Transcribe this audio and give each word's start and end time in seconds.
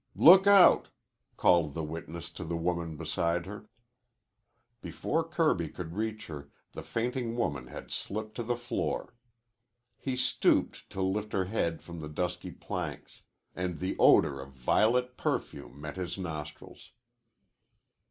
"Look 0.15 0.47
out!" 0.47 0.87
called 1.37 1.75
the 1.75 1.83
witness 1.83 2.31
to 2.31 2.43
the 2.43 2.57
woman 2.57 2.97
beside 2.97 3.45
her. 3.45 3.69
Before 4.81 5.23
Kirby 5.23 5.69
could 5.69 5.93
reach 5.93 6.25
her, 6.25 6.49
the 6.71 6.81
fainting 6.81 7.37
woman 7.37 7.67
had 7.67 7.91
slipped 7.91 8.33
to 8.37 8.43
the 8.43 8.55
floor. 8.55 9.13
He 9.99 10.15
stooped 10.15 10.89
to 10.89 11.03
lift 11.03 11.33
her 11.33 11.45
head 11.45 11.83
from 11.83 11.99
the 11.99 12.09
dusty 12.09 12.49
planks 12.49 13.21
and 13.55 13.77
the 13.77 13.95
odor 13.99 14.41
of 14.41 14.53
violet 14.53 15.17
perfume 15.17 15.79
met 15.79 15.97
his 15.97 16.17
nostrils. 16.17 16.93